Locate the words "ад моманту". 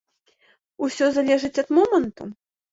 1.65-2.23